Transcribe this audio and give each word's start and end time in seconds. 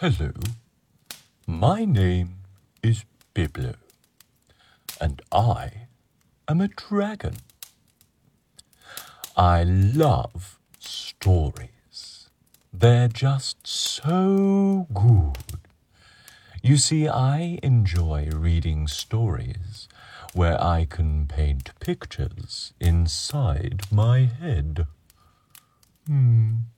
Hello, 0.00 0.30
my 1.46 1.86
name 1.86 2.40
is 2.82 3.06
Biblo, 3.34 3.76
and 5.00 5.22
I 5.32 5.86
am 6.46 6.60
a 6.60 6.68
dragon. 6.68 7.36
I 9.38 9.62
love 9.62 10.58
stories. 10.78 12.28
They're 12.74 13.08
just 13.08 13.66
so 13.66 14.86
good. 14.92 15.60
You 16.62 16.76
see, 16.76 17.08
I 17.08 17.58
enjoy 17.62 18.28
reading 18.30 18.88
stories 18.88 19.88
where 20.34 20.62
I 20.62 20.84
can 20.84 21.26
paint 21.26 21.70
pictures 21.80 22.74
inside 22.80 23.84
my 23.90 24.26
head. 24.26 24.88
Hmm. 26.06 26.75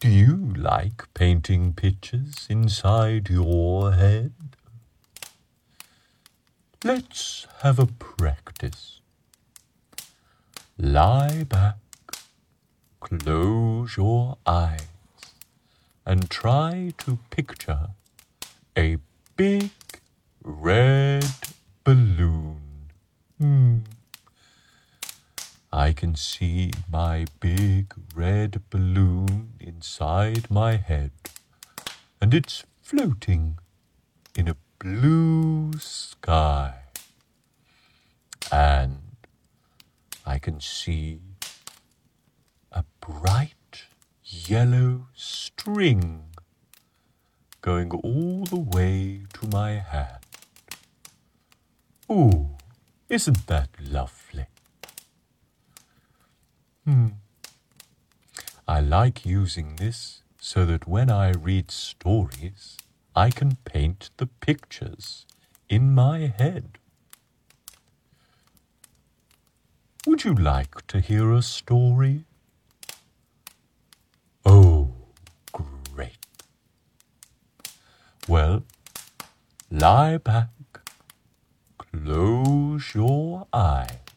Do 0.00 0.08
you 0.08 0.54
like 0.56 1.12
painting 1.14 1.72
pictures 1.72 2.46
inside 2.48 3.28
your 3.28 3.92
head? 3.92 4.32
Let's 6.84 7.46
have 7.62 7.78
a 7.78 7.86
practice. 7.86 9.00
Lie 10.78 11.44
back, 11.44 11.78
close 13.00 13.96
your 13.96 14.38
eyes, 14.46 14.86
and 16.06 16.30
try 16.30 16.92
to 16.98 17.18
picture 17.30 17.88
a 18.76 18.98
big 19.36 19.70
red 20.44 21.26
balloon. 21.82 22.60
Hmm. 23.38 23.78
I 25.72 25.92
can 25.92 26.07
see 26.18 26.72
my 26.90 27.24
big 27.38 27.94
red 28.14 28.60
balloon 28.70 29.52
inside 29.60 30.50
my 30.50 30.74
head, 30.76 31.12
and 32.20 32.34
it's 32.34 32.64
floating 32.82 33.58
in 34.34 34.48
a 34.48 34.56
blue 34.80 35.72
sky. 35.78 36.74
And 38.50 39.16
I 40.26 40.38
can 40.38 40.60
see 40.60 41.20
a 42.72 42.84
bright 43.00 43.84
yellow 44.24 45.06
string 45.14 46.24
going 47.60 47.92
all 47.92 48.44
the 48.44 48.56
way 48.58 49.22
to 49.34 49.46
my 49.48 49.72
hand. 49.72 50.24
Ooh, 52.10 52.56
isn't 53.08 53.46
that 53.46 53.68
lovely? 53.80 54.17
Hmm. 56.88 57.08
I 58.66 58.80
like 58.80 59.26
using 59.26 59.76
this 59.76 60.22
so 60.40 60.64
that 60.64 60.88
when 60.88 61.10
I 61.10 61.32
read 61.32 61.70
stories, 61.70 62.78
I 63.14 63.28
can 63.28 63.58
paint 63.66 64.08
the 64.16 64.24
pictures 64.24 65.26
in 65.68 65.94
my 65.94 66.32
head. 66.38 66.78
Would 70.06 70.24
you 70.24 70.32
like 70.32 70.86
to 70.86 71.00
hear 71.00 71.30
a 71.30 71.42
story? 71.42 72.24
Oh, 74.46 74.94
great. 75.52 76.16
Well, 78.26 78.62
lie 79.70 80.16
back, 80.16 80.48
close 81.76 82.94
your 82.94 83.46
eyes 83.52 84.07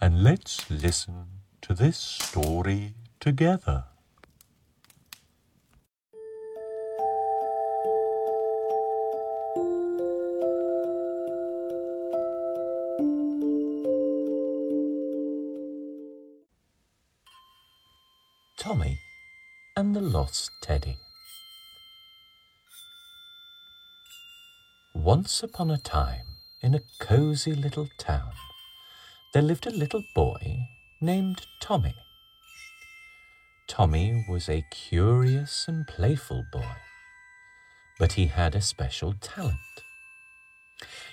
and 0.00 0.24
let's 0.24 0.70
listen 0.70 1.26
to 1.60 1.74
this 1.74 1.98
story 1.98 2.94
together. 3.20 3.84
Tommy 18.58 18.98
and 19.76 19.94
the 19.94 20.00
Lost 20.00 20.50
Teddy. 20.62 20.96
Once 24.94 25.42
upon 25.42 25.70
a 25.70 25.78
time, 25.78 26.26
in 26.62 26.74
a 26.74 26.80
cosy 27.00 27.54
little 27.54 27.88
town, 27.98 28.32
there 29.32 29.42
lived 29.42 29.66
a 29.66 29.70
little 29.70 30.04
boy 30.14 30.66
named 31.00 31.46
Tommy. 31.60 31.94
Tommy 33.68 34.24
was 34.28 34.48
a 34.48 34.64
curious 34.72 35.66
and 35.68 35.86
playful 35.86 36.44
boy, 36.50 36.74
but 37.98 38.12
he 38.12 38.26
had 38.26 38.54
a 38.56 38.60
special 38.60 39.14
talent. 39.20 39.56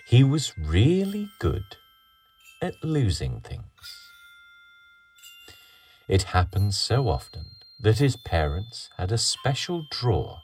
He 0.08 0.24
was 0.24 0.58
really 0.58 1.30
good 1.40 1.78
at 2.62 2.84
losing 2.84 3.42
things. 3.42 3.64
It 6.08 6.24
happened 6.24 6.74
so 6.74 7.10
often 7.10 7.46
that 7.80 8.00
his 8.00 8.16
parents 8.16 8.90
had 8.98 9.12
a 9.12 9.18
special 9.18 9.86
drawer 9.92 10.40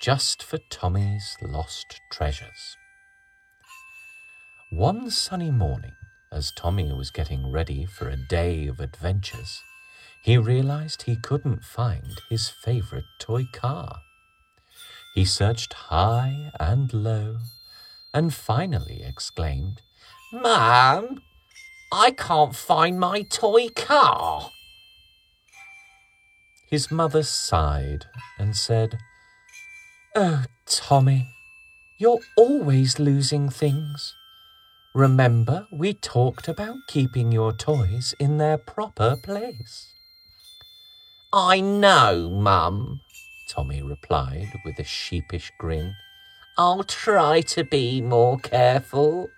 just 0.00 0.42
for 0.42 0.58
Tommy's 0.70 1.36
lost 1.42 2.00
treasures. 2.10 2.76
One 4.70 5.10
sunny 5.10 5.50
morning, 5.50 5.92
as 6.32 6.50
Tommy 6.50 6.92
was 6.92 7.10
getting 7.10 7.50
ready 7.50 7.84
for 7.84 8.08
a 8.08 8.16
day 8.16 8.66
of 8.66 8.80
adventures, 8.80 9.62
he 10.24 10.38
realized 10.38 11.02
he 11.02 11.16
couldn't 11.16 11.64
find 11.64 12.20
his 12.30 12.48
favorite 12.48 13.04
toy 13.20 13.44
car. 13.52 14.00
He 15.14 15.24
searched 15.26 15.74
high 15.74 16.50
and 16.58 16.92
low 16.94 17.36
and 18.14 18.32
finally 18.32 19.02
exclaimed, 19.04 19.82
Mom, 20.32 21.22
I 21.92 22.12
can't 22.12 22.56
find 22.56 22.98
my 22.98 23.22
toy 23.22 23.68
car. 23.68 24.50
His 26.70 26.90
mother 26.90 27.22
sighed 27.22 28.06
and 28.38 28.56
said, 28.56 28.98
Oh, 30.16 30.44
Tommy, 30.64 31.28
you're 31.98 32.20
always 32.38 32.98
losing 32.98 33.50
things. 33.50 34.14
Remember, 34.94 35.66
we 35.72 35.94
talked 35.94 36.48
about 36.48 36.76
keeping 36.86 37.32
your 37.32 37.54
toys 37.54 38.14
in 38.18 38.36
their 38.36 38.58
proper 38.58 39.16
place. 39.16 39.94
I 41.32 41.60
know, 41.60 42.28
Mum, 42.28 43.00
Tommy 43.48 43.80
replied 43.80 44.52
with 44.66 44.78
a 44.78 44.84
sheepish 44.84 45.50
grin. 45.58 45.94
I'll 46.58 46.84
try 46.84 47.40
to 47.40 47.64
be 47.64 48.02
more 48.02 48.36
careful. 48.36 49.30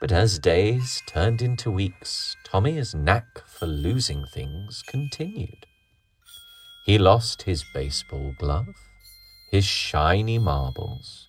But 0.00 0.10
as 0.10 0.40
days 0.40 1.00
turned 1.06 1.42
into 1.42 1.70
weeks, 1.70 2.34
Tommy's 2.42 2.92
knack 2.92 3.46
for 3.46 3.66
losing 3.66 4.26
things 4.34 4.82
continued. 4.88 5.64
He 6.86 6.98
lost 6.98 7.42
his 7.42 7.64
baseball 7.72 8.34
glove, 8.36 8.74
his 9.52 9.64
shiny 9.64 10.40
marbles, 10.40 11.28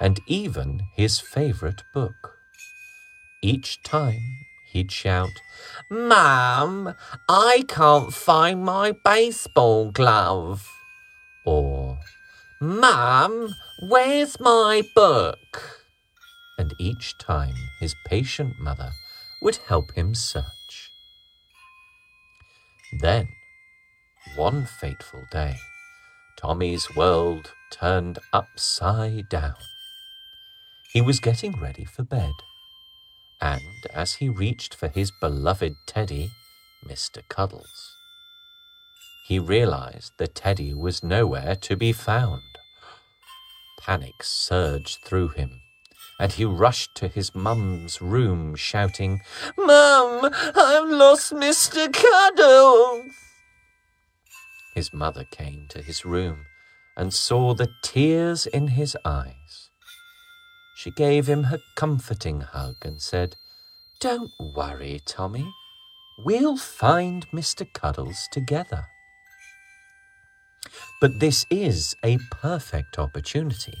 and 0.00 0.20
even 0.26 0.82
his 0.94 1.18
favorite 1.18 1.82
book. 1.92 2.38
Each 3.42 3.82
time 3.82 4.20
he'd 4.72 4.92
shout, 4.92 5.40
Mum, 5.90 6.94
I 7.28 7.64
can't 7.68 8.12
find 8.12 8.64
my 8.64 8.92
baseball 9.04 9.90
glove. 9.90 10.68
Or, 11.44 11.98
Mum, 12.60 13.54
where's 13.88 14.38
my 14.40 14.82
book? 14.94 15.84
And 16.58 16.74
each 16.78 17.16
time 17.18 17.54
his 17.80 17.94
patient 18.06 18.58
mother 18.58 18.90
would 19.40 19.56
help 19.68 19.92
him 19.94 20.14
search. 20.14 20.90
Then, 23.00 23.28
one 24.36 24.66
fateful 24.66 25.24
day, 25.30 25.56
Tommy's 26.36 26.94
world 26.96 27.52
turned 27.70 28.18
upside 28.32 29.28
down. 29.28 29.54
He 30.90 31.02
was 31.02 31.20
getting 31.20 31.52
ready 31.52 31.84
for 31.84 32.02
bed, 32.02 32.32
and 33.42 33.86
as 33.92 34.14
he 34.14 34.30
reached 34.30 34.74
for 34.74 34.88
his 34.88 35.12
beloved 35.20 35.74
teddy, 35.86 36.30
Mr. 36.82 37.20
Cuddles, 37.28 37.94
he 39.26 39.38
realized 39.38 40.12
the 40.16 40.26
teddy 40.26 40.72
was 40.72 41.04
nowhere 41.04 41.56
to 41.56 41.76
be 41.76 41.92
found. 41.92 42.40
Panic 43.78 44.22
surged 44.22 45.00
through 45.04 45.28
him, 45.28 45.60
and 46.18 46.32
he 46.32 46.46
rushed 46.46 46.94
to 46.94 47.08
his 47.08 47.34
mum's 47.34 48.00
room, 48.00 48.54
shouting, 48.54 49.20
Mum, 49.58 50.30
I've 50.32 50.88
lost 50.88 51.34
Mr. 51.34 51.92
Cuddles! 51.92 53.12
His 54.74 54.94
mother 54.94 55.24
came 55.30 55.66
to 55.68 55.82
his 55.82 56.06
room 56.06 56.46
and 56.96 57.12
saw 57.12 57.52
the 57.52 57.68
tears 57.82 58.46
in 58.46 58.68
his 58.68 58.96
eyes. 59.04 59.67
She 60.78 60.92
gave 60.92 61.26
him 61.26 61.46
a 61.46 61.58
comforting 61.74 62.40
hug 62.40 62.76
and 62.82 63.02
said, 63.02 63.34
Don't 63.98 64.30
worry, 64.38 65.00
Tommy. 65.04 65.52
We'll 66.24 66.56
find 66.56 67.26
Mr. 67.32 67.66
Cuddles 67.72 68.28
together. 68.30 68.86
But 71.00 71.18
this 71.18 71.44
is 71.50 71.96
a 72.04 72.18
perfect 72.30 72.96
opportunity 72.96 73.74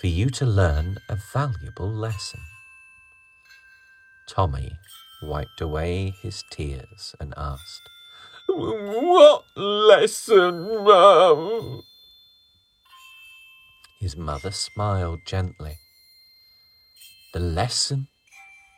for 0.00 0.06
you 0.06 0.30
to 0.30 0.46
learn 0.46 0.96
a 1.10 1.16
valuable 1.16 1.90
lesson. 1.90 2.40
Tommy 4.26 4.72
wiped 5.22 5.60
away 5.60 6.14
his 6.22 6.42
tears 6.50 7.14
and 7.20 7.34
asked, 7.36 7.90
What 8.48 9.44
lesson, 9.54 10.82
Mum? 10.82 11.82
His 14.00 14.16
mother 14.16 14.50
smiled 14.50 15.26
gently. 15.26 15.76
The 17.38 17.44
lesson 17.44 18.08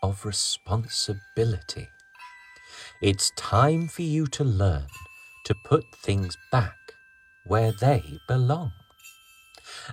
of 0.02 0.26
responsibility. 0.26 1.88
It's 3.00 3.32
time 3.34 3.88
for 3.88 4.02
you 4.02 4.26
to 4.26 4.44
learn 4.44 4.86
to 5.46 5.54
put 5.64 5.82
things 6.04 6.36
back 6.52 6.76
where 7.46 7.72
they 7.72 8.02
belong. 8.28 8.72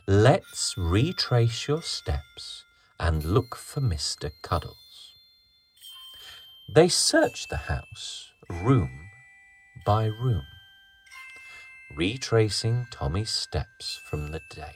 Let's 0.06 0.74
retrace 0.78 1.70
your 1.70 1.82
steps 1.82 2.66
and 3.00 3.24
look 3.24 3.56
for 3.56 3.80
Mr. 3.80 4.32
Cuddles. 4.44 5.14
They 6.76 6.90
searched 6.90 7.50
the 7.50 7.72
house 7.72 8.32
room 8.50 8.92
by 9.86 10.08
room, 10.08 10.44
retracing 11.96 12.88
Tommy's 12.92 13.30
steps 13.30 13.98
from 14.10 14.34
the 14.34 14.42
day. 14.54 14.76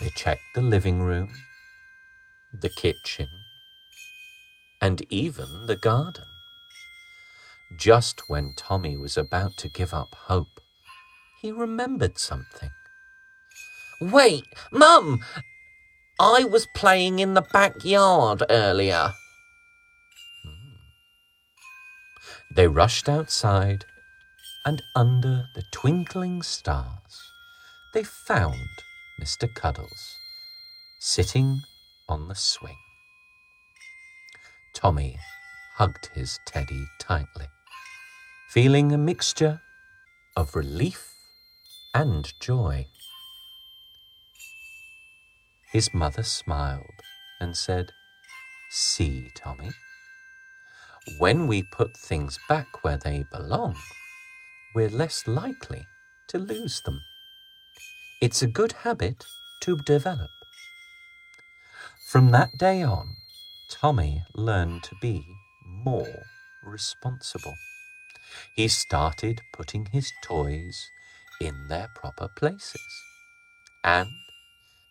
They 0.00 0.10
checked 0.16 0.42
the 0.56 0.62
living 0.62 1.00
room, 1.00 1.30
the 2.52 2.68
kitchen, 2.68 3.28
and 4.80 5.02
even 5.10 5.66
the 5.66 5.76
garden. 5.76 6.24
Just 7.76 8.28
when 8.28 8.52
Tommy 8.54 8.96
was 8.96 9.16
about 9.16 9.56
to 9.58 9.68
give 9.68 9.94
up 9.94 10.14
hope, 10.14 10.60
he 11.40 11.50
remembered 11.50 12.18
something. 12.18 12.70
Wait, 14.00 14.44
Mum! 14.70 15.20
I 16.20 16.44
was 16.44 16.66
playing 16.74 17.18
in 17.18 17.34
the 17.34 17.42
backyard 17.52 18.42
earlier. 18.50 19.12
Hmm. 20.44 20.74
They 22.54 22.68
rushed 22.68 23.08
outside, 23.08 23.86
and 24.66 24.82
under 24.94 25.48
the 25.54 25.62
twinkling 25.72 26.42
stars, 26.42 27.32
they 27.94 28.04
found 28.04 28.68
Mr. 29.20 29.52
Cuddles 29.54 30.18
sitting 31.00 31.62
on 32.08 32.28
the 32.28 32.34
swing. 32.34 32.76
Tommy 34.74 35.18
hugged 35.76 36.10
his 36.14 36.38
teddy 36.46 36.86
tightly, 37.00 37.46
feeling 38.50 38.92
a 38.92 38.98
mixture 38.98 39.60
of 40.36 40.54
relief 40.56 41.12
and 41.94 42.32
joy. 42.40 42.86
His 45.72 45.92
mother 45.94 46.22
smiled 46.22 47.02
and 47.40 47.56
said, 47.56 47.92
See, 48.70 49.30
Tommy, 49.34 49.70
when 51.18 51.46
we 51.46 51.62
put 51.62 51.96
things 51.96 52.38
back 52.48 52.84
where 52.84 52.98
they 52.98 53.24
belong, 53.32 53.76
we're 54.74 54.88
less 54.88 55.26
likely 55.26 55.86
to 56.28 56.38
lose 56.38 56.80
them. 56.82 57.02
It's 58.20 58.42
a 58.42 58.46
good 58.46 58.72
habit 58.72 59.24
to 59.62 59.76
develop. 59.78 60.30
From 62.12 62.30
that 62.32 62.58
day 62.58 62.82
on, 62.82 63.16
Tommy 63.70 64.22
learned 64.34 64.82
to 64.82 64.94
be 65.00 65.24
more 65.64 66.24
responsible. 66.62 67.56
He 68.54 68.68
started 68.68 69.40
putting 69.50 69.86
his 69.86 70.12
toys 70.22 70.90
in 71.40 71.68
their 71.68 71.88
proper 71.94 72.28
places, 72.28 72.86
and 73.82 74.10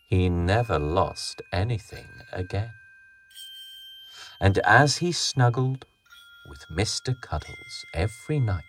he 0.09 0.29
never 0.29 0.79
lost 0.79 1.43
anything 1.53 2.09
again. 2.33 2.73
And 4.39 4.57
as 4.57 4.97
he 4.97 5.11
snuggled 5.11 5.85
with 6.49 6.65
Mr. 6.71 7.13
Cuddles 7.21 7.85
every 7.93 8.39
night, 8.39 8.63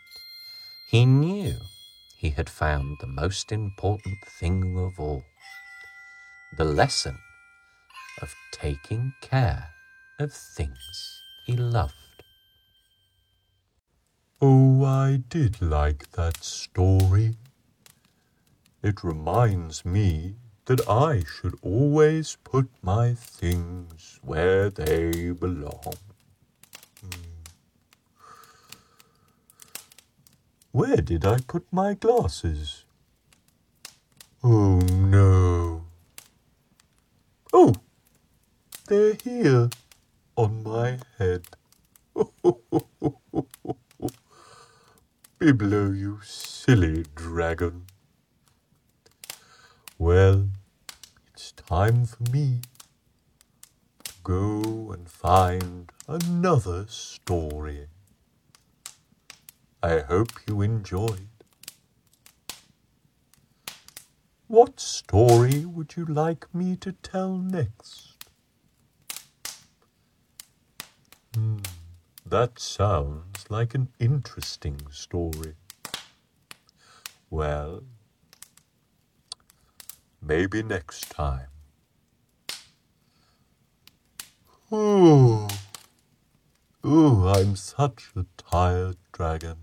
he 0.91 1.07
knew 1.07 1.55
he 2.19 2.29
had 2.29 2.51
found 2.51 2.99
the 3.01 3.07
most 3.07 3.51
important 3.51 4.19
thing 4.27 4.77
of 4.77 5.01
all 5.01 5.25
the 6.59 6.65
lesson 6.65 7.17
of 8.23 8.35
taking 8.53 9.13
care 9.21 9.71
of 10.19 10.33
things 10.33 11.23
he 11.45 11.57
loved. 11.57 11.95
Oh, 14.41 14.85
I 14.85 15.23
did 15.29 15.61
like 15.61 16.13
that 16.13 16.43
story. 16.43 17.35
It 18.83 19.05
reminds 19.05 19.85
me 19.85 20.37
that 20.67 20.89
I 20.89 21.25
should 21.25 21.57
always 21.63 22.37
put 22.45 22.69
my 22.83 23.15
things 23.15 24.19
where 24.23 24.71
they 24.71 25.31
belong. 25.31 25.95
Hmm. 27.01 27.43
Where 30.71 30.97
did 30.97 31.25
I 31.27 31.39
put 31.47 31.67
my 31.73 31.95
glasses? 31.95 32.85
Oh 34.43 34.79
no. 34.81 35.85
Oh, 37.53 37.75
here 38.93 39.71
on 40.37 40.63
my 40.63 40.99
head. 41.17 41.47
Biblo, 45.41 45.99
you 45.99 46.21
silly 46.23 47.07
dragon. 47.15 47.87
Well, 49.99 50.51
it's 51.33 51.53
time 51.53 52.05
for 52.05 52.23
me 52.31 52.61
to 54.05 54.13
go 54.23 54.93
and 54.93 55.09
find 55.09 55.91
another 56.07 56.85
story. 56.89 57.87
I 59.83 60.01
hope 60.01 60.33
you 60.47 60.61
enjoyed. 60.61 61.29
What 64.49 64.81
story 64.81 65.65
would 65.65 65.97
you 65.97 66.05
like 66.05 66.55
me 66.55 66.77
to 66.77 66.93
tell 66.93 67.39
next? 67.39 68.12
That 71.35 72.59
sounds 72.59 73.45
like 73.49 73.75
an 73.75 73.89
interesting 73.99 74.79
story. 74.91 75.55
Well, 77.31 77.85
maybe 80.21 80.63
next 80.63 81.11
time. 81.11 81.49
Ooh, 84.73 85.49
oh, 86.85 87.29
I'm 87.29 87.57
such 87.57 88.11
a 88.17 88.27
tired 88.37 88.97
dragon. 89.13 89.59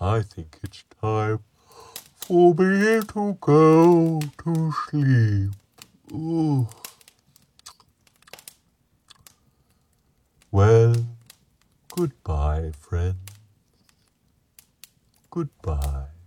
I 0.00 0.22
think 0.22 0.58
it's 0.62 0.84
time 1.00 1.40
for 2.14 2.54
me 2.54 3.00
to 3.00 3.36
go 3.40 4.20
to 4.44 4.72
sleep. 4.88 5.50
Ooh. 6.12 6.68
Well, 10.50 10.94
goodbye, 11.94 12.72
friends. 12.80 13.16
Goodbye. 15.30 16.17